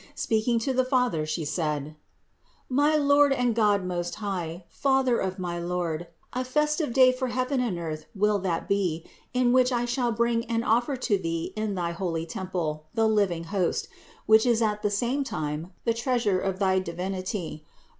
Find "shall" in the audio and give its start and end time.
9.85-10.11